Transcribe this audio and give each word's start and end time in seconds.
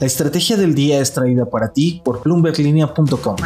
La 0.00 0.06
estrategia 0.06 0.56
del 0.56 0.74
día 0.74 1.00
es 1.00 1.12
traída 1.12 1.46
para 1.46 1.72
ti 1.72 2.02
por 2.04 2.20
bloomberglinea.com. 2.24 3.36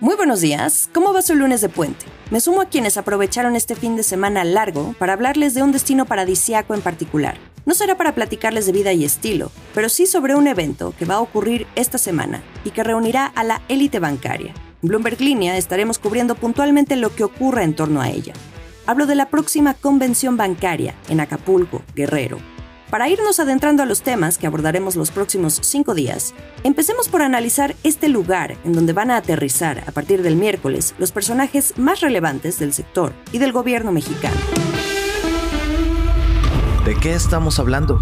Muy 0.00 0.14
buenos 0.14 0.40
días, 0.40 0.88
¿cómo 0.94 1.12
va 1.12 1.20
su 1.20 1.34
lunes 1.34 1.60
de 1.60 1.68
puente? 1.68 2.06
Me 2.30 2.40
sumo 2.40 2.60
a 2.60 2.66
quienes 2.66 2.96
aprovecharon 2.96 3.56
este 3.56 3.74
fin 3.74 3.96
de 3.96 4.04
semana 4.04 4.44
largo 4.44 4.94
para 5.00 5.14
hablarles 5.14 5.54
de 5.54 5.64
un 5.64 5.72
destino 5.72 6.06
paradisiaco 6.06 6.74
en 6.74 6.80
particular. 6.80 7.38
No 7.66 7.74
será 7.74 7.96
para 7.96 8.14
platicarles 8.14 8.66
de 8.66 8.72
vida 8.72 8.92
y 8.92 9.04
estilo, 9.04 9.50
pero 9.74 9.88
sí 9.88 10.06
sobre 10.06 10.36
un 10.36 10.46
evento 10.46 10.94
que 10.96 11.06
va 11.06 11.16
a 11.16 11.20
ocurrir 11.20 11.66
esta 11.74 11.98
semana 11.98 12.40
y 12.64 12.70
que 12.70 12.84
reunirá 12.84 13.26
a 13.26 13.42
la 13.42 13.62
élite 13.68 13.98
bancaria. 13.98 14.54
En 14.80 14.88
Bloomberg 14.88 15.20
Línea 15.20 15.56
estaremos 15.56 15.98
cubriendo 15.98 16.36
puntualmente 16.36 16.94
lo 16.94 17.14
que 17.14 17.24
ocurre 17.24 17.64
en 17.64 17.74
torno 17.74 18.00
a 18.00 18.10
ella. 18.10 18.32
Hablo 18.86 19.06
de 19.06 19.16
la 19.16 19.28
próxima 19.28 19.74
convención 19.74 20.36
bancaria 20.36 20.94
en 21.08 21.20
Acapulco, 21.20 21.82
Guerrero, 21.94 22.38
para 22.92 23.08
irnos 23.08 23.40
adentrando 23.40 23.82
a 23.82 23.86
los 23.86 24.02
temas 24.02 24.36
que 24.36 24.46
abordaremos 24.46 24.96
los 24.96 25.10
próximos 25.10 25.58
cinco 25.62 25.94
días, 25.94 26.34
empecemos 26.62 27.08
por 27.08 27.22
analizar 27.22 27.74
este 27.84 28.10
lugar 28.10 28.58
en 28.66 28.74
donde 28.74 28.92
van 28.92 29.10
a 29.10 29.16
aterrizar 29.16 29.82
a 29.86 29.92
partir 29.92 30.20
del 30.20 30.36
miércoles 30.36 30.94
los 30.98 31.10
personajes 31.10 31.78
más 31.78 32.02
relevantes 32.02 32.58
del 32.58 32.74
sector 32.74 33.14
y 33.32 33.38
del 33.38 33.50
gobierno 33.50 33.92
mexicano. 33.92 34.36
¿De 36.84 36.94
qué 36.96 37.14
estamos 37.14 37.58
hablando? 37.58 37.98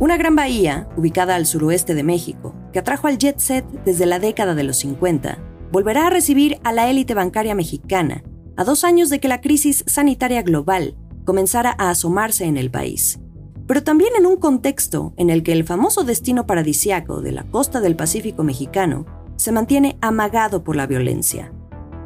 Una 0.00 0.16
gran 0.16 0.34
bahía, 0.34 0.88
ubicada 0.96 1.36
al 1.36 1.46
suroeste 1.46 1.94
de 1.94 2.02
México, 2.02 2.56
que 2.72 2.80
atrajo 2.80 3.06
al 3.06 3.18
jet 3.18 3.38
set 3.38 3.64
desde 3.84 4.04
la 4.04 4.18
década 4.18 4.56
de 4.56 4.64
los 4.64 4.78
50, 4.78 5.38
volverá 5.70 6.08
a 6.08 6.10
recibir 6.10 6.58
a 6.64 6.72
la 6.72 6.90
élite 6.90 7.14
bancaria 7.14 7.54
mexicana, 7.54 8.24
a 8.56 8.64
dos 8.64 8.82
años 8.82 9.10
de 9.10 9.20
que 9.20 9.28
la 9.28 9.40
crisis 9.40 9.84
sanitaria 9.86 10.42
global 10.42 10.96
comenzara 11.28 11.74
a 11.76 11.90
asomarse 11.90 12.46
en 12.46 12.56
el 12.56 12.70
país, 12.70 13.20
pero 13.66 13.82
también 13.82 14.14
en 14.16 14.24
un 14.24 14.36
contexto 14.36 15.12
en 15.18 15.28
el 15.28 15.42
que 15.42 15.52
el 15.52 15.62
famoso 15.62 16.02
destino 16.02 16.46
paradisiaco 16.46 17.20
de 17.20 17.32
la 17.32 17.42
costa 17.42 17.82
del 17.82 17.96
Pacífico 17.96 18.44
mexicano 18.44 19.04
se 19.36 19.52
mantiene 19.52 19.98
amagado 20.00 20.64
por 20.64 20.74
la 20.74 20.86
violencia. 20.86 21.52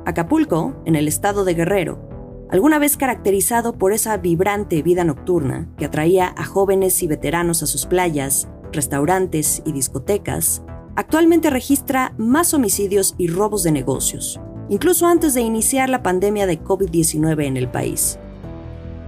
Acapulco, 0.07 0.75
en 0.87 0.97
el 0.97 1.07
estado 1.07 1.45
de 1.45 1.55
Guerrero, 1.55 2.49
alguna 2.51 2.81
vez 2.81 2.97
caracterizado 2.97 3.79
por 3.79 3.93
esa 3.93 4.17
vibrante 4.17 4.83
vida 4.83 5.05
nocturna 5.05 5.69
que 5.79 5.85
atraía 5.85 6.35
a 6.37 6.45
jóvenes 6.45 7.01
y 7.05 7.07
veteranos 7.07 7.63
a 7.63 7.67
sus 7.67 7.87
playas, 7.87 8.49
restaurantes 8.73 9.63
y 9.65 9.71
discotecas, 9.71 10.65
actualmente 10.97 11.49
registra 11.49 12.13
más 12.19 12.55
homicidios 12.55 13.15
y 13.19 13.29
robos 13.29 13.63
de 13.63 13.71
negocios, 13.71 14.41
incluso 14.69 15.07
antes 15.07 15.33
de 15.35 15.43
iniciar 15.43 15.91
la 15.91 16.03
pandemia 16.03 16.49
de 16.49 16.61
COVID-19 16.61 17.45
en 17.45 17.57
el 17.57 17.71
país. 17.71 18.19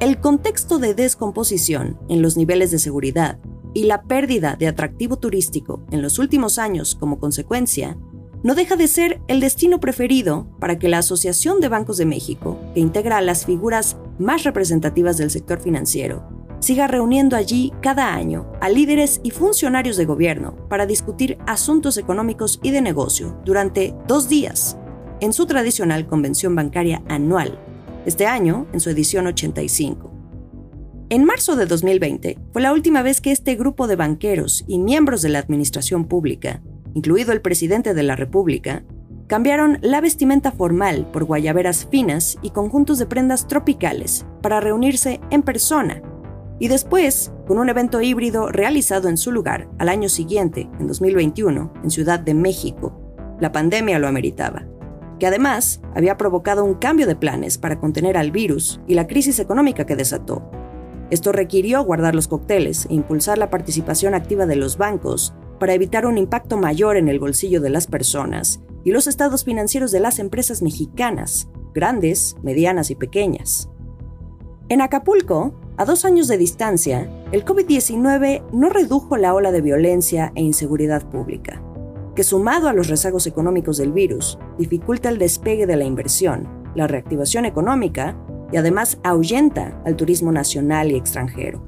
El 0.05 0.21
contexto 0.21 0.79
de 0.79 0.93
descomposición 0.93 1.99
en 2.11 2.21
los 2.21 2.37
niveles 2.37 2.71
de 2.71 2.79
seguridad 2.79 3.39
y 3.73 3.85
la 3.85 4.03
pérdida 4.03 4.55
de 4.55 4.69
atractivo 4.69 5.17
turístico 5.17 5.83
en 5.91 6.03
los 6.03 6.19
últimos 6.19 6.59
años 6.59 6.95
como 6.95 7.19
consecuencia, 7.19 7.97
no 8.43 8.55
deja 8.55 8.77
de 8.77 8.87
ser 8.87 9.23
el 9.29 9.41
destino 9.41 9.81
preferido 9.81 10.47
para 10.61 10.79
que 10.79 10.91
la 10.91 10.99
Asociación 10.99 11.59
de 11.63 11.71
Bancos 11.71 11.97
de 11.97 12.05
México, 12.05 12.59
que 12.75 12.81
integra 12.81 13.17
a 13.17 13.23
las 13.23 13.47
figuras 13.47 13.97
más 14.19 14.45
representativas 14.45 15.17
del 15.17 15.31
sector 15.31 15.59
financiero, 15.59 16.29
siga 16.61 16.87
reuniendo 16.87 17.35
allí 17.35 17.73
cada 17.81 18.13
año 18.13 18.53
a 18.61 18.69
líderes 18.69 19.23
y 19.25 19.31
funcionarios 19.31 19.97
de 19.97 20.05
gobierno 20.05 20.55
para 20.69 20.85
discutir 20.85 21.39
asuntos 21.47 21.97
económicos 21.97 22.61
y 22.63 22.73
de 22.73 22.83
negocio 22.83 23.41
durante 23.47 23.95
dos 24.07 24.29
días. 24.29 24.77
En 25.21 25.33
su 25.33 25.47
tradicional 25.47 26.07
convención 26.07 26.55
bancaria 26.55 27.03
anual 27.09 27.59
este 28.07 28.27
año 28.27 28.67
en 28.73 28.81
su 28.81 28.91
edición 28.91 29.27
85. 29.27 30.11
En 31.11 31.25
marzo 31.25 31.57
de 31.57 31.67
2020 31.67 32.39
fue 32.53 32.63
la 32.63 32.73
última 32.73 33.03
vez 33.03 33.21
que 33.21 33.31
este 33.31 33.55
grupo 33.55 33.87
de 33.87 33.97
banqueros 33.97 34.65
y 34.67 34.79
miembros 34.79 35.23
de 35.23 35.29
la 35.29 35.39
administración 35.39 36.07
pública, 36.07 36.63
incluido 36.95 37.33
el 37.33 37.41
presidente 37.41 37.95
de 37.95 38.03
la 38.03 38.17
República, 38.17 38.85
cambiaron 39.27 39.79
la 39.81 40.01
vestimenta 40.01 40.53
formal 40.53 41.07
por 41.13 41.25
guayaberas 41.25 41.87
finas 41.91 42.37
y 42.43 42.51
conjuntos 42.51 42.99
de 42.99 43.07
prendas 43.07 43.49
tropicales 43.49 44.27
para 44.43 44.61
reunirse 44.61 45.21
en 45.31 45.43
persona, 45.43 46.03
y 46.59 46.69
después 46.69 47.33
con 47.47 47.59
un 47.59 47.69
evento 47.69 48.01
híbrido 48.01 48.49
realizado 48.51 49.09
en 49.09 49.17
su 49.17 49.33
lugar 49.33 49.69
al 49.79 49.89
año 49.89 50.09
siguiente, 50.09 50.69
en 50.79 50.87
2021, 50.87 51.73
en 51.83 51.91
Ciudad 51.91 52.21
de 52.21 52.35
México. 52.35 53.01
La 53.41 53.51
pandemia 53.51 53.99
lo 53.99 54.09
ameritaba 54.09 54.65
que 55.19 55.27
además 55.27 55.81
había 55.95 56.17
provocado 56.17 56.65
un 56.65 56.75
cambio 56.75 57.07
de 57.07 57.17
planes 57.17 57.59
para 57.59 57.79
contener 57.79 58.17
al 58.17 58.31
virus 58.31 58.81
y 58.87 58.95
la 58.95 59.07
crisis 59.07 59.39
económica 59.39 59.87
que 59.87 59.97
desató. 59.97 60.51
Esto 61.11 61.33
requirió 61.33 61.83
guardar 61.85 62.15
los 62.15 62.29
cócteles 62.29 62.87
e 62.87 62.95
impulsar 62.95 63.39
la 63.39 63.51
participación 63.51 64.15
activa 64.15 64.47
de 64.47 64.57
los 64.57 64.79
bancos 64.79 65.35
para 65.61 65.75
evitar 65.75 66.07
un 66.07 66.19
impacto 66.19 66.57
mayor 66.57 66.97
en 66.97 67.09
el 67.09 67.21
bolsillo 67.21 67.61
de 67.61 67.71
las 67.71 67.87
personas 67.87 68.61
y 68.85 68.91
los 68.91 69.07
estados 69.07 69.45
financieros 69.45 69.93
de 69.93 70.01
las 70.01 70.19
empresas 70.19 70.63
mexicanas, 70.63 71.49
grandes, 71.73 72.37
medianas 72.43 72.91
y 72.91 72.95
pequeñas. 72.97 73.69
En 74.69 74.81
Acapulco, 74.81 75.55
a 75.77 75.85
dos 75.85 76.05
años 76.05 76.27
de 76.27 76.39
distancia, 76.39 77.09
el 77.33 77.45
COVID-19 77.45 78.51
no 78.53 78.69
redujo 78.71 79.17
la 79.17 79.35
ola 79.35 79.53
de 79.53 79.61
violencia 79.61 80.33
e 80.35 80.43
inseguridad 80.43 81.09
pública 81.09 81.63
que 82.15 82.25
sumado 82.25 82.69
a 82.69 82.73
los 82.73 82.89
rezagos 82.89 83.27
económicos 83.27 83.77
del 83.77 83.93
virus, 83.93 84.39
dificulta 84.59 85.09
el 85.09 85.19
despegue 85.19 85.67
de 85.67 85.77
la 85.77 85.85
inversión, 85.85 86.49
la 86.75 86.87
reactivación 86.87 87.45
económica 87.45 88.17
y 88.53 88.57
además 88.57 88.99
ahuyenta 89.03 89.81
al 89.85 89.97
turismo 89.97 90.33
nacional 90.33 90.93
y 90.93 90.97
extranjero. 90.97 91.65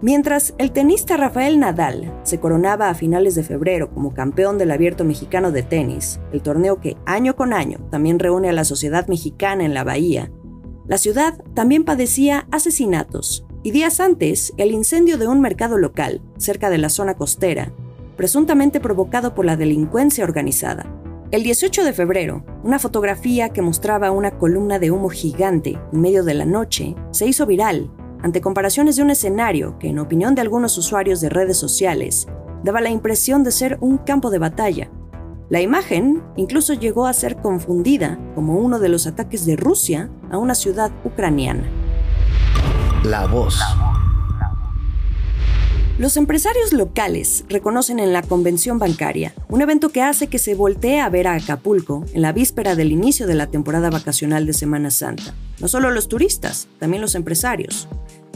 Mientras 0.00 0.54
el 0.58 0.70
tenista 0.70 1.16
Rafael 1.16 1.58
Nadal 1.58 2.20
se 2.22 2.38
coronaba 2.38 2.88
a 2.88 2.94
finales 2.94 3.34
de 3.34 3.42
febrero 3.42 3.92
como 3.92 4.14
campeón 4.14 4.56
del 4.56 4.70
abierto 4.70 5.04
mexicano 5.04 5.50
de 5.50 5.64
tenis, 5.64 6.20
el 6.32 6.40
torneo 6.40 6.80
que 6.80 6.96
año 7.04 7.34
con 7.34 7.52
año 7.52 7.78
también 7.90 8.20
reúne 8.20 8.48
a 8.48 8.52
la 8.52 8.64
sociedad 8.64 9.08
mexicana 9.08 9.64
en 9.64 9.74
la 9.74 9.82
bahía, 9.82 10.30
la 10.86 10.98
ciudad 10.98 11.42
también 11.54 11.84
padecía 11.84 12.46
asesinatos 12.52 13.44
y 13.64 13.72
días 13.72 13.98
antes 13.98 14.54
el 14.56 14.70
incendio 14.70 15.18
de 15.18 15.26
un 15.26 15.40
mercado 15.40 15.76
local 15.76 16.22
cerca 16.38 16.70
de 16.70 16.78
la 16.78 16.88
zona 16.88 17.14
costera 17.14 17.72
presuntamente 18.18 18.80
provocado 18.80 19.34
por 19.34 19.46
la 19.46 19.56
delincuencia 19.56 20.24
organizada. 20.24 20.92
El 21.30 21.44
18 21.44 21.84
de 21.84 21.92
febrero, 21.92 22.44
una 22.64 22.80
fotografía 22.80 23.50
que 23.50 23.62
mostraba 23.62 24.10
una 24.10 24.32
columna 24.32 24.80
de 24.80 24.90
humo 24.90 25.08
gigante 25.08 25.78
en 25.92 26.00
medio 26.00 26.24
de 26.24 26.34
la 26.34 26.44
noche 26.44 26.96
se 27.12 27.26
hizo 27.26 27.46
viral 27.46 27.90
ante 28.20 28.40
comparaciones 28.40 28.96
de 28.96 29.02
un 29.02 29.10
escenario 29.10 29.78
que, 29.78 29.88
en 29.88 30.00
opinión 30.00 30.34
de 30.34 30.40
algunos 30.40 30.76
usuarios 30.76 31.20
de 31.20 31.28
redes 31.28 31.58
sociales, 31.58 32.26
daba 32.64 32.80
la 32.80 32.90
impresión 32.90 33.44
de 33.44 33.52
ser 33.52 33.78
un 33.80 33.98
campo 33.98 34.30
de 34.30 34.40
batalla. 34.40 34.90
La 35.48 35.60
imagen 35.60 36.24
incluso 36.34 36.74
llegó 36.74 37.06
a 37.06 37.12
ser 37.12 37.36
confundida 37.36 38.18
como 38.34 38.58
uno 38.58 38.80
de 38.80 38.88
los 38.88 39.06
ataques 39.06 39.46
de 39.46 39.54
Rusia 39.54 40.10
a 40.32 40.38
una 40.38 40.56
ciudad 40.56 40.90
ucraniana. 41.04 41.70
La 43.04 43.28
voz. 43.28 43.60
Los 45.98 46.16
empresarios 46.16 46.72
locales 46.72 47.44
reconocen 47.48 47.98
en 47.98 48.12
la 48.12 48.22
convención 48.22 48.78
bancaria 48.78 49.34
un 49.48 49.62
evento 49.62 49.88
que 49.88 50.00
hace 50.00 50.28
que 50.28 50.38
se 50.38 50.54
voltee 50.54 51.00
a 51.00 51.08
ver 51.08 51.26
a 51.26 51.34
Acapulco 51.34 52.04
en 52.12 52.22
la 52.22 52.30
víspera 52.30 52.76
del 52.76 52.92
inicio 52.92 53.26
de 53.26 53.34
la 53.34 53.48
temporada 53.48 53.90
vacacional 53.90 54.46
de 54.46 54.52
Semana 54.52 54.92
Santa. 54.92 55.34
No 55.58 55.66
solo 55.66 55.90
los 55.90 56.06
turistas, 56.06 56.68
también 56.78 57.00
los 57.00 57.16
empresarios. 57.16 57.88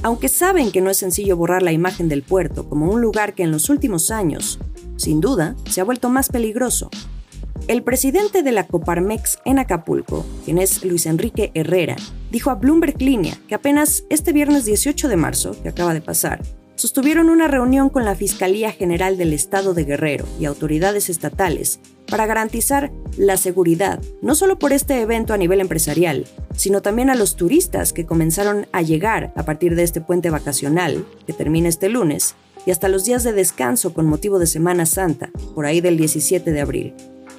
Aunque 0.03 0.28
saben 0.28 0.73
que 0.73 0.81
no 0.81 0.91
es 0.91 0.97
sencillo 0.97 1.37
borrar 1.37 1.62
la 1.62 1.71
imagen 1.71 2.09
del 2.09 2.25
puerto 2.25 2.69
como 2.69 2.91
un 2.91 3.00
lugar 3.00 3.33
que 3.33 3.45
en 3.45 3.53
los 3.53 3.71
últimos 3.71 4.11
años, 4.11 4.59
sin 4.97 5.21
duda, 5.21 5.55
se 5.71 5.81
ha 5.81 5.84
vuelto 5.84 6.09
más 6.09 6.31
peligroso. 6.31 6.91
El 7.69 7.84
presidente 7.84 8.43
de 8.43 8.50
la 8.50 8.67
Coparmex 8.67 9.39
en 9.44 9.61
Acapulco, 9.61 10.27
quien 10.44 10.59
es 10.59 10.84
Luis 10.84 11.06
Enrique 11.06 11.53
Herrera, 11.55 11.94
dijo 12.33 12.50
a 12.50 12.56
Bloomberg 12.56 13.00
Línea 13.00 13.39
que 13.47 13.55
apenas 13.55 14.03
este 14.11 14.33
viernes 14.33 14.65
18 14.65 15.06
de 15.06 15.17
marzo, 15.17 15.55
que 15.62 15.69
acaba 15.69 15.94
de 15.94 16.00
pasar, 16.00 16.43
sostuvieron 16.82 17.31
una 17.31 17.46
reunión 17.46 17.90
con 17.90 18.05
la 18.05 18.17
Fiscalía 18.17 18.73
General 18.73 19.17
del 19.17 19.32
Estado 19.32 19.73
de 19.73 19.84
Guerrero 19.84 20.26
y 20.40 20.46
autoridades 20.46 21.11
estatales 21.11 21.79
para 22.08 22.26
garantizar 22.26 22.90
la 23.17 23.37
seguridad, 23.37 24.02
no 24.20 24.34
solo 24.34 24.58
por 24.58 24.73
este 24.73 25.00
evento 25.00 25.32
a 25.32 25.37
nivel 25.37 25.61
empresarial, 25.61 26.25
sino 26.56 26.82
también 26.82 27.08
a 27.08 27.14
los 27.14 27.37
turistas 27.37 27.93
que 27.93 28.05
comenzaron 28.05 28.67
a 28.73 28.82
llegar 28.82 29.32
a 29.37 29.44
partir 29.44 29.76
de 29.76 29.84
este 29.84 30.00
puente 30.00 30.31
vacacional, 30.31 31.06
que 31.25 31.32
termina 31.32 31.69
este 31.69 31.88
lunes, 31.88 32.34
y 32.67 32.73
hasta 32.73 32.88
los 32.88 33.05
días 33.05 33.23
de 33.23 33.32
descanso 33.32 33.94
con 33.94 34.06
motivo 34.06 34.40
de 34.40 34.46
Semana 34.46 34.84
Santa, 34.84 35.31
por 35.55 35.67
ahí 35.67 35.81
del 35.81 35.96
17 35.96 36.50
de 36.50 36.61
abril. 36.61 36.94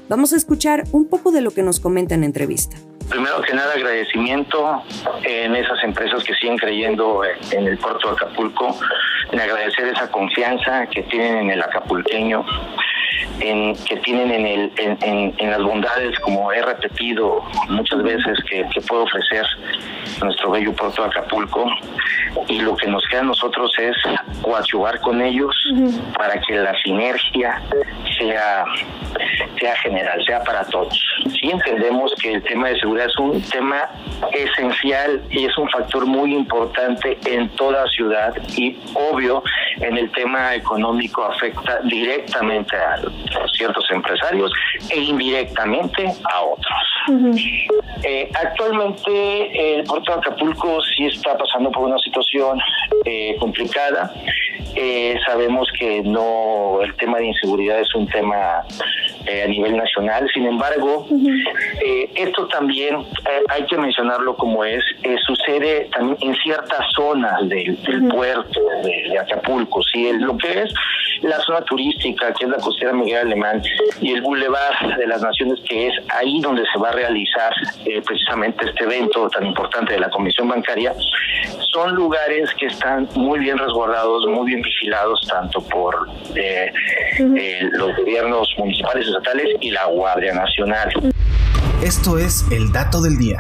Vamos 0.08 0.32
a 0.32 0.38
escuchar 0.38 0.86
un 0.94 1.04
poco 1.04 1.34
de 1.34 1.42
lo 1.42 1.52
que 1.52 1.64
nos 1.64 1.82
comenta 1.82 2.16
en 2.16 2.24
entrevista. 2.24 2.78
Primero 3.10 3.42
que 3.42 3.54
nada, 3.54 3.74
agradecimiento 3.74 4.84
en 5.24 5.56
esas 5.56 5.84
empresas 5.84 6.24
que 6.24 6.34
siguen 6.36 6.58
creyendo 6.58 7.22
en 7.24 7.68
el 7.68 7.78
puerto 7.78 8.08
de 8.08 8.14
Acapulco, 8.14 8.76
en 9.32 9.40
agradecer 9.40 9.88
esa 9.88 10.10
confianza 10.10 10.88
que 10.88 11.04
tienen 11.04 11.38
en 11.38 11.52
el 11.52 11.62
acapulqueño, 11.62 12.46
que 13.40 14.00
tienen 14.04 14.32
en, 14.32 14.46
el, 14.46 14.72
en, 14.78 15.52
las 15.52 15.62
bondades, 15.62 16.18
como 16.20 16.52
he 16.52 16.62
repetido 16.62 17.44
muchas 17.70 18.02
veces, 18.04 18.38
que, 18.50 18.66
puedo 18.88 19.04
ofrecer 19.04 19.46
nuestro 20.22 20.52
bello 20.52 20.74
puerto 20.74 21.04
de 21.04 21.10
Acapulco 21.10 21.66
y 22.48 22.60
lo 22.60 22.76
que 22.76 22.88
nos 22.88 23.06
queda 23.08 23.22
a 23.22 23.26
nosotros 23.26 23.72
es 23.80 23.96
coadyuvar 24.42 25.00
con 25.02 25.22
ellos 25.22 25.56
para 26.18 26.40
que 26.42 26.56
la 26.56 26.74
sinergia 26.82 27.62
sea, 28.18 28.66
sea 29.60 29.76
general, 29.78 30.24
sea 30.26 30.44
para 30.44 30.66
todos. 30.66 31.00
Sí 31.30 31.50
entendemos 31.50 32.14
que 32.22 32.34
el 32.34 32.44
tema 32.44 32.70
de 32.70 32.80
seguridad 32.80 33.08
es 33.08 33.18
un 33.18 33.42
tema 33.42 33.90
esencial 34.32 35.22
y 35.30 35.46
es 35.46 35.58
un 35.58 35.70
factor 35.70 36.06
muy 36.06 36.34
importante 36.36 37.18
en 37.26 37.50
toda 37.50 37.86
ciudad 37.88 38.34
y 38.56 38.78
obvio 38.94 39.44
en 39.78 39.98
el 39.98 40.12
tema 40.12 40.56
económico 40.56 41.24
afecta 41.24 41.80
directamente 41.82 42.76
a 42.76 43.00
ciertos 43.56 43.86
empresarios 43.92 44.52
e 44.90 45.00
indirectamente 45.00 46.08
a 46.32 46.42
otros. 46.42 47.83
Eh, 48.04 48.30
actualmente 48.34 49.76
el 49.76 49.84
puerto 49.84 50.12
de 50.12 50.18
Acapulco 50.18 50.82
sí 50.82 51.06
está 51.06 51.38
pasando 51.38 51.72
por 51.72 51.84
una 51.84 51.98
situación 52.00 52.60
eh, 53.06 53.36
complicada. 53.40 54.14
Eh, 54.76 55.16
sabemos 55.26 55.72
que 55.78 56.02
no 56.02 56.82
el 56.82 56.96
tema 56.96 57.20
de 57.20 57.28
inseguridad 57.28 57.80
es 57.80 57.94
un 57.94 58.08
tema 58.08 58.64
a 58.66 59.48
nivel 59.48 59.78
nacional. 59.78 60.30
Sin 60.34 60.46
embargo, 60.46 61.08
esto 62.16 62.48
también 62.48 63.06
hay 63.50 63.66
que 63.68 63.78
mencionarlo 63.78 64.36
como 64.36 64.66
es, 64.66 64.84
sucede 65.26 65.90
también 65.94 66.18
en 66.22 66.36
ciertas 66.42 66.86
zonas 66.94 67.48
del, 67.48 67.78
puerto 68.10 68.60
de, 68.84 69.18
Acapulco. 69.18 69.82
Sí, 69.84 70.12
lo 70.14 70.38
que 70.38 70.64
es 70.64 70.74
la 71.22 71.40
zona 71.40 71.62
turística, 71.62 72.34
que 72.34 72.46
es 72.46 72.50
la 72.50 72.58
costera 72.58 72.94
Miguel 72.94 73.28
Alemán, 73.28 73.62
y 74.02 74.12
el 74.12 74.22
Boulevard 74.22 74.98
de 74.98 75.08
las 75.08 75.22
Naciones, 75.22 75.60
que 75.68 75.88
es 75.88 75.94
ahí 76.10 76.40
donde 76.42 76.64
se 76.72 76.80
va 76.80 76.90
a 76.90 76.94
realizar 76.94 77.54
eh, 77.86 78.02
precisamente 78.02 78.66
este 78.66 78.84
evento 78.84 79.30
tan 79.30 79.46
importante 79.46 79.94
de 79.94 80.00
la 80.00 80.10
Comisión 80.10 80.48
Bancaria, 80.48 80.94
son 81.72 81.96
lugares 81.96 82.50
que 82.60 82.68
están 82.68 83.08
muy 83.16 83.40
bien 83.40 83.58
resguardados, 83.58 84.26
muy 84.28 84.48
bien 84.48 84.62
vigilados, 84.62 85.20
tanto 85.28 85.62
por 85.62 86.08
eh, 86.36 86.72
eh, 87.20 87.70
los 87.72 87.96
gobiernos 87.98 88.48
municipales, 88.58 89.08
estatales 89.08 89.58
y 89.62 89.72
la 89.72 89.86
Guardia 89.86 90.34
Nacional. 90.34 90.92
Esto 91.84 92.18
es 92.18 92.46
el 92.52 92.72
dato 92.72 93.02
del 93.02 93.18
día. 93.18 93.38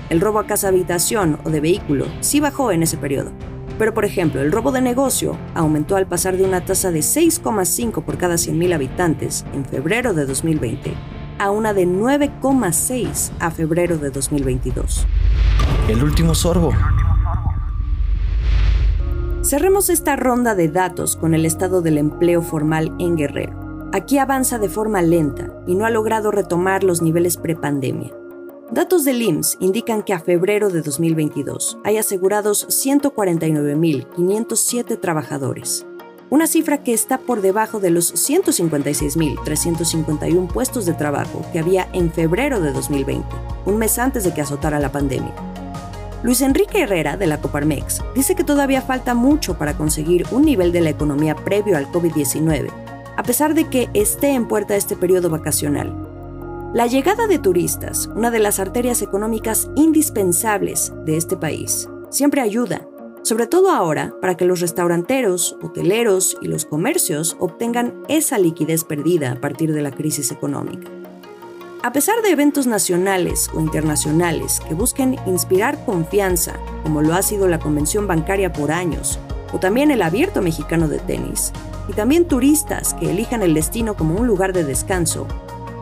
El 0.09 0.21
robo 0.21 0.39
a 0.39 0.48
casa 0.48 0.69
habitación 0.69 1.38
o 1.44 1.50
de 1.50 1.59
vehículo 1.59 2.06
sí 2.21 2.39
bajó 2.39 2.71
en 2.71 2.81
ese 2.81 2.98
periodo, 2.98 3.31
pero 3.77 3.94
por 3.94 4.06
ejemplo 4.06 4.42
el 4.42 4.51
robo 4.51 4.71
de 4.71 4.81
negocio 4.81 5.38
aumentó 5.54 5.98
al 5.98 6.07
pasar 6.07 6.38
de 6.38 6.45
una 6.45 6.63
tasa 6.63 6.92
de 6.92 7.00
6,5 7.00 8.04
por 8.04 8.18
cada 8.18 8.36
100.000 8.36 8.74
habitantes 8.74 9.45
en 9.54 9.65
febrero 9.65 10.13
de 10.13 10.25
2020 10.25 10.94
a 11.39 11.51
una 11.51 11.74
de 11.74 11.86
9,6 11.86 13.31
a 13.39 13.51
febrero 13.51 13.98
de 13.98 14.09
2022. 14.09 15.06
El 15.89 16.04
último 16.04 16.33
sorbo. 16.33 16.71
Cerremos 19.44 19.89
esta 19.89 20.15
ronda 20.15 20.56
de 20.56 20.68
datos 20.68 21.15
con 21.15 21.33
el 21.33 21.45
estado 21.45 21.81
del 21.81 21.98
empleo 21.98 22.42
formal 22.42 22.94
en 23.00 23.15
Guerrero. 23.15 23.89
Aquí 23.94 24.18
avanza 24.18 24.57
de 24.57 24.68
forma 24.68 25.01
lenta 25.01 25.54
y 25.68 25.75
no 25.75 25.86
ha 25.86 25.89
logrado 25.89 26.31
retomar 26.31 26.83
los 26.83 27.01
niveles 27.01 27.38
prepandemia. 27.38 28.12
Datos 28.71 29.03
del 29.05 29.21
IMSS 29.21 29.55
indican 29.61 30.03
que 30.03 30.11
a 30.11 30.19
febrero 30.19 30.69
de 30.69 30.81
2022 30.81 31.77
hay 31.85 31.95
asegurados 31.97 32.67
149.507 32.67 34.99
trabajadores, 34.99 35.85
una 36.29 36.47
cifra 36.47 36.83
que 36.83 36.93
está 36.93 37.17
por 37.17 37.39
debajo 37.39 37.79
de 37.79 37.91
los 37.91 38.13
156.351 38.13 40.51
puestos 40.51 40.85
de 40.85 40.93
trabajo 40.93 41.45
que 41.53 41.59
había 41.59 41.87
en 41.93 42.11
febrero 42.11 42.59
de 42.59 42.73
2020, 42.73 43.25
un 43.65 43.77
mes 43.77 43.97
antes 43.99 44.25
de 44.25 44.33
que 44.33 44.41
azotara 44.41 44.79
la 44.79 44.91
pandemia. 44.91 45.33
Luis 46.23 46.41
Enrique 46.41 46.81
Herrera, 46.81 47.15
de 47.15 47.27
la 47.27 47.39
Coparmex, 47.39 48.01
dice 48.15 48.35
que 48.35 48.43
todavía 48.43 48.81
falta 48.81 49.13
mucho 49.13 49.57
para 49.57 49.77
conseguir 49.77 50.25
un 50.31 50.43
nivel 50.43 50.73
de 50.73 50.81
la 50.81 50.89
economía 50.89 51.35
previo 51.35 51.77
al 51.77 51.89
COVID-19, 51.89 52.69
a 53.15 53.23
pesar 53.23 53.53
de 53.53 53.69
que 53.69 53.89
esté 53.93 54.31
en 54.31 54.45
puerta 54.45 54.75
este 54.75 54.97
periodo 54.97 55.29
vacacional. 55.29 56.06
La 56.73 56.87
llegada 56.87 57.27
de 57.27 57.39
turistas, 57.39 58.07
una 58.15 58.29
de 58.29 58.39
las 58.39 58.59
arterias 58.59 59.01
económicas 59.01 59.69
indispensables 59.75 60.93
de 61.05 61.17
este 61.17 61.37
país, 61.37 61.89
siempre 62.09 62.41
ayuda 62.41 62.87
sobre 63.27 63.45
todo 63.45 63.71
ahora 63.71 64.13
para 64.21 64.37
que 64.37 64.45
los 64.45 64.61
restauranteros, 64.61 65.57
hoteleros 65.61 66.37
y 66.41 66.47
los 66.47 66.63
comercios 66.63 67.35
obtengan 67.41 68.01
esa 68.07 68.37
liquidez 68.39 68.85
perdida 68.85 69.33
a 69.33 69.41
partir 69.41 69.73
de 69.73 69.81
la 69.81 69.91
crisis 69.91 70.31
económica. 70.31 70.89
A 71.83 71.91
pesar 71.91 72.21
de 72.21 72.29
eventos 72.29 72.67
nacionales 72.67 73.49
o 73.53 73.59
internacionales 73.59 74.61
que 74.65 74.75
busquen 74.75 75.17
inspirar 75.25 75.83
confianza, 75.83 76.53
como 76.83 77.01
lo 77.01 77.15
ha 77.15 77.21
sido 77.21 77.49
la 77.49 77.59
Convención 77.59 78.07
Bancaria 78.07 78.53
por 78.53 78.71
años, 78.71 79.19
o 79.51 79.59
también 79.59 79.92
el 79.92 80.03
Abierto 80.03 80.42
Mexicano 80.42 80.87
de 80.87 80.99
Tenis, 80.99 81.51
y 81.89 81.94
también 81.94 82.30
turistas 82.30 82.94
que 82.94 83.11
elijan 83.11 83.42
el 83.42 83.53
destino 83.53 83.97
como 83.97 84.15
un 84.15 84.25
lugar 84.25 84.53
de 84.53 84.63
descanso, 84.63 85.27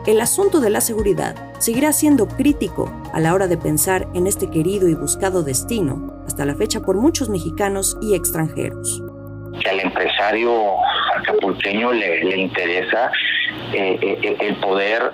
el 0.06 0.20
asunto 0.20 0.60
de 0.60 0.70
la 0.70 0.80
seguridad 0.80 1.34
seguirá 1.58 1.92
siendo 1.92 2.28
crítico 2.28 2.92
a 3.12 3.18
la 3.18 3.34
hora 3.34 3.48
de 3.48 3.56
pensar 3.56 4.06
en 4.14 4.28
este 4.28 4.48
querido 4.50 4.88
y 4.88 4.94
buscado 4.94 5.42
destino 5.42 6.22
hasta 6.26 6.44
la 6.44 6.54
fecha 6.54 6.80
por 6.80 6.96
muchos 6.96 7.28
mexicanos 7.28 7.98
y 8.00 8.14
extranjeros. 8.14 9.02
Que 9.60 9.68
al 9.68 9.80
empresario 9.80 10.52
acapulqueño 11.16 11.92
le, 11.92 12.36
interesa 12.36 13.10
eh, 13.72 13.98
eh, 14.00 14.36
el 14.40 14.56
poder 14.56 15.10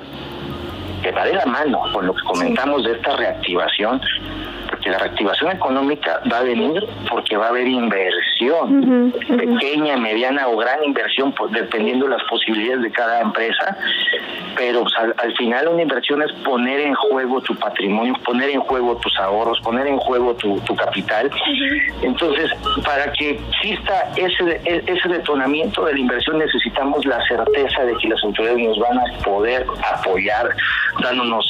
que 1.03 1.11
va 1.11 1.25
de 1.25 1.35
la 1.35 1.47
mano 1.47 1.81
con 1.93 2.07
lo 2.07 2.15
que 2.15 2.23
comentamos 2.25 2.85
de 2.85 2.93
esta 2.93 3.17
reactivación, 3.17 4.01
porque 4.69 4.91
la 4.91 4.99
reactivación 4.99 5.53
económica 5.53 6.21
va 6.31 6.39
a 6.39 6.43
venir 6.43 6.87
porque 7.11 7.37
va 7.37 7.47
a 7.47 7.49
haber 7.49 7.67
inversión, 7.67 8.32
pequeña, 9.29 9.97
mediana 9.97 10.49
o 10.49 10.57
gran 10.57 10.83
inversión, 10.85 11.33
pues, 11.33 11.53
dependiendo 11.53 12.07
de 12.07 12.13
las 12.13 12.23
posibilidades 12.29 12.83
de 12.83 12.91
cada 12.91 13.21
empresa, 13.21 13.77
pero 14.57 14.83
pues, 14.83 14.95
al, 14.97 15.37
final 15.37 15.69
una 15.69 15.83
inversión 15.83 16.23
es 16.23 16.33
poner 16.45 16.81
en 16.81 16.95
juego 16.95 17.41
tu 17.41 17.55
patrimonio, 17.57 18.15
poner 18.25 18.51
en 18.51 18.61
juego 18.61 18.97
tus 18.97 19.19
ahorros, 19.19 19.61
poner 19.61 19.87
en 19.87 19.99
juego 19.99 20.35
tu, 20.35 20.61
capital. 20.77 21.31
Entonces, 22.03 22.51
para 22.85 23.13
que 23.13 23.31
exista 23.31 24.11
ese, 24.17 24.61
e, 24.65 24.83
ese 24.87 25.09
detonamiento 25.09 25.85
de 25.85 25.95
la 25.95 26.01
inversión 26.01 26.39
necesitamos 26.39 27.05
la 27.05 27.21
certeza 27.27 27.85
de 27.85 27.95
que 27.99 28.09
las 28.09 28.23
autoridades 28.25 28.67
nos 28.67 28.79
van 28.79 28.99
a 28.99 29.05
poder 29.23 29.67
apoyar, 29.93 30.55
dándonos 31.03 31.47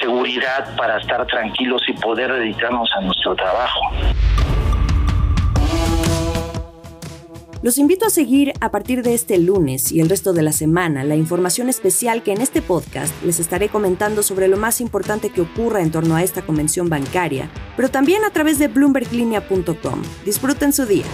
seguridad 0.00 0.76
para 0.76 0.98
estar 0.98 1.24
tranquilos 1.26 1.82
y 1.88 1.92
poder 1.94 2.32
dedicarnos 2.32 2.90
a 2.96 3.00
nuestro 3.00 3.34
trabajo. 3.34 3.80
Los 7.64 7.78
invito 7.78 8.04
a 8.04 8.10
seguir 8.10 8.52
a 8.60 8.70
partir 8.70 9.02
de 9.02 9.14
este 9.14 9.38
lunes 9.38 9.90
y 9.90 10.00
el 10.00 10.10
resto 10.10 10.34
de 10.34 10.42
la 10.42 10.52
semana 10.52 11.02
la 11.02 11.16
información 11.16 11.70
especial 11.70 12.22
que 12.22 12.32
en 12.32 12.42
este 12.42 12.60
podcast 12.60 13.10
les 13.24 13.40
estaré 13.40 13.70
comentando 13.70 14.22
sobre 14.22 14.48
lo 14.48 14.58
más 14.58 14.82
importante 14.82 15.30
que 15.30 15.40
ocurra 15.40 15.80
en 15.80 15.90
torno 15.90 16.14
a 16.14 16.22
esta 16.22 16.42
convención 16.42 16.90
bancaria, 16.90 17.48
pero 17.74 17.88
también 17.88 18.22
a 18.22 18.28
través 18.28 18.58
de 18.58 18.68
bloomberglinea.com. 18.68 20.02
Disfruten 20.26 20.74
su 20.74 20.84
día. 20.84 21.06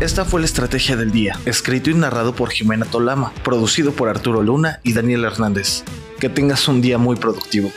Esta 0.00 0.26
fue 0.26 0.40
la 0.40 0.46
estrategia 0.46 0.96
del 0.96 1.10
día, 1.10 1.38
escrito 1.46 1.88
y 1.88 1.94
narrado 1.94 2.34
por 2.34 2.50
Jimena 2.50 2.84
Tolama, 2.84 3.32
producido 3.42 3.92
por 3.92 4.10
Arturo 4.10 4.42
Luna 4.42 4.80
y 4.82 4.92
Daniel 4.92 5.24
Hernández. 5.24 5.82
Que 6.20 6.28
tengas 6.28 6.68
un 6.68 6.82
día 6.82 6.98
muy 6.98 7.16
productivo. 7.16 7.72